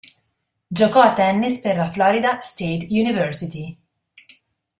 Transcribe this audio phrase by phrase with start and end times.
[0.67, 3.77] Giocò a tennis per la Florida State University.